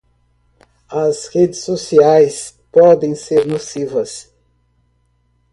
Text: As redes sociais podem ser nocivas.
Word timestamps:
As 0.91 1.27
redes 1.35 1.59
sociais 1.59 2.57
podem 2.71 3.13
ser 3.13 3.45
nocivas. 3.45 4.33